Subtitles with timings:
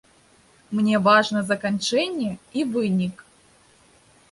[0.77, 3.15] Мне важна заканчэнне і вынік.